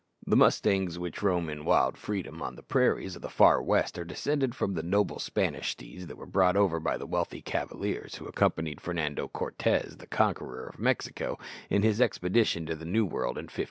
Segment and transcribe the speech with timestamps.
[0.25, 4.03] The mustangs which roam in wild freedom on the prairies of the far west are
[4.03, 8.25] descended from the noble Spanish steeds that were brought over by the wealthy cavaliers who
[8.25, 11.37] accompanied Fernando Cortez, the conqueror of Mexico,
[11.69, 13.59] in his expedition to the New World in 1518.